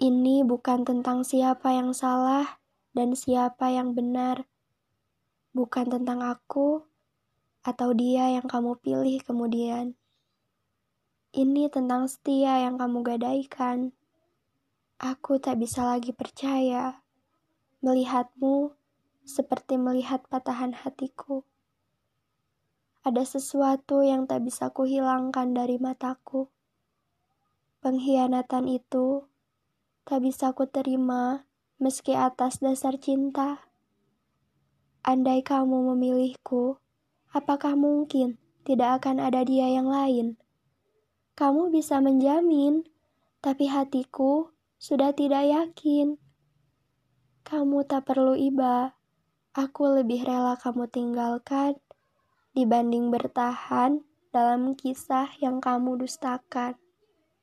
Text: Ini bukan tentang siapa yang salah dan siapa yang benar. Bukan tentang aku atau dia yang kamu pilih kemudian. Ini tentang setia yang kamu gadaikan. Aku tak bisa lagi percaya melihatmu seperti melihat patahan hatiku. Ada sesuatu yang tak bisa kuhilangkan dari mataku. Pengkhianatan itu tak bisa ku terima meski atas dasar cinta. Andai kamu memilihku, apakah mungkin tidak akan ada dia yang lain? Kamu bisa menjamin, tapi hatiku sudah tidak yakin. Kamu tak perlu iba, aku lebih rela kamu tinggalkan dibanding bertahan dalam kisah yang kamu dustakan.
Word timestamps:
Ini 0.00 0.48
bukan 0.48 0.88
tentang 0.88 1.28
siapa 1.28 1.76
yang 1.76 1.92
salah 1.92 2.56
dan 2.96 3.12
siapa 3.12 3.68
yang 3.68 3.92
benar. 3.92 4.48
Bukan 5.52 5.92
tentang 5.92 6.24
aku 6.24 6.88
atau 7.60 7.92
dia 7.92 8.32
yang 8.32 8.48
kamu 8.48 8.80
pilih 8.80 9.20
kemudian. 9.20 9.92
Ini 11.36 11.68
tentang 11.68 12.08
setia 12.08 12.64
yang 12.64 12.80
kamu 12.80 13.04
gadaikan. 13.04 13.92
Aku 14.96 15.36
tak 15.36 15.60
bisa 15.60 15.84
lagi 15.84 16.16
percaya 16.16 17.04
melihatmu 17.84 18.72
seperti 19.28 19.76
melihat 19.76 20.24
patahan 20.32 20.80
hatiku. 20.80 21.44
Ada 23.04 23.36
sesuatu 23.36 24.00
yang 24.00 24.24
tak 24.24 24.48
bisa 24.48 24.72
kuhilangkan 24.72 25.52
dari 25.52 25.76
mataku. 25.76 26.48
Pengkhianatan 27.84 28.64
itu 28.64 29.29
tak 30.10 30.26
bisa 30.26 30.50
ku 30.50 30.66
terima 30.66 31.46
meski 31.78 32.18
atas 32.18 32.58
dasar 32.58 32.98
cinta. 32.98 33.62
Andai 35.06 35.38
kamu 35.46 35.94
memilihku, 35.94 36.82
apakah 37.30 37.78
mungkin 37.78 38.34
tidak 38.66 38.98
akan 38.98 39.22
ada 39.22 39.46
dia 39.46 39.70
yang 39.70 39.86
lain? 39.86 40.34
Kamu 41.38 41.70
bisa 41.70 42.02
menjamin, 42.02 42.90
tapi 43.38 43.70
hatiku 43.70 44.50
sudah 44.82 45.14
tidak 45.14 45.46
yakin. 45.46 46.18
Kamu 47.46 47.86
tak 47.86 48.10
perlu 48.10 48.34
iba, 48.34 48.98
aku 49.54 49.94
lebih 49.94 50.26
rela 50.26 50.58
kamu 50.58 50.90
tinggalkan 50.90 51.78
dibanding 52.50 53.14
bertahan 53.14 54.02
dalam 54.34 54.74
kisah 54.74 55.30
yang 55.38 55.62
kamu 55.62 56.02
dustakan. 56.02 56.74